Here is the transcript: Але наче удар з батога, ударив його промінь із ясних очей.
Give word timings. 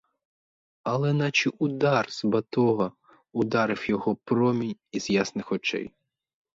Але 0.91 1.11
наче 1.23 1.47
удар 1.67 2.09
з 2.17 2.25
батога, 2.27 2.91
ударив 3.33 3.89
його 3.89 4.15
промінь 4.15 4.75
із 4.91 5.09
ясних 5.09 5.51
очей. 5.51 5.93